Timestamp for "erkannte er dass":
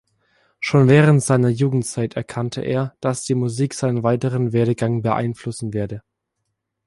2.15-3.23